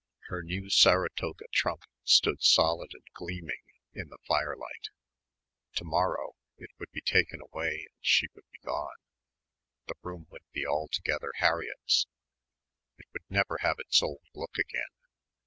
Her 0.29 0.41
new 0.41 0.67
Saratoga 0.71 1.45
trunk 1.53 1.83
stood 2.03 2.41
solid 2.41 2.89
and 2.95 3.03
gleaming 3.13 3.61
in 3.93 4.09
the 4.09 4.17
firelight. 4.27 4.89
To 5.75 5.83
morrow 5.85 6.33
it 6.57 6.71
would 6.79 6.89
be 6.89 7.01
taken 7.01 7.39
away 7.39 7.85
and 7.87 7.95
she 8.01 8.25
would 8.33 8.49
be 8.51 8.57
gone. 8.65 8.95
The 9.85 9.93
room 10.01 10.25
would 10.31 10.49
be 10.51 10.65
altogether 10.65 11.33
Harriett's. 11.35 12.07
It 12.97 13.05
would 13.13 13.29
never 13.29 13.59
have 13.59 13.75
its 13.77 14.01
old 14.01 14.23
look 14.33 14.57
again. 14.57 14.89